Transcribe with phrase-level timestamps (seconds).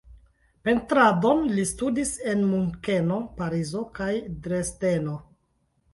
[0.67, 4.11] Pentradon li studis en Munkeno, Parizo kaj
[4.47, 5.19] Dresdeno.